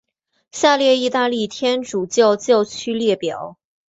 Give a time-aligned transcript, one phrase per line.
[0.51, 3.59] 下列意大利天主教教区列表。